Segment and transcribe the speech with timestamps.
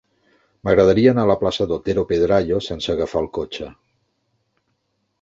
[0.67, 3.73] M'agradaria anar a la plaça d'Otero Pedrayo sense agafar el cotxe.